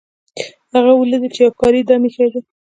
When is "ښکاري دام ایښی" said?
1.55-2.27